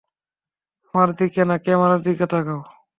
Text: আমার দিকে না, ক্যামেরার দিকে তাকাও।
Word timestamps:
আমার 0.87 1.09
দিকে 1.19 1.41
না, 1.45 1.55
ক্যামেরার 1.65 2.01
দিকে 2.01 2.25
তাকাও। 2.31 2.61